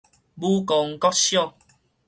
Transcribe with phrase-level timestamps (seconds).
[0.35, 1.53] 武功國小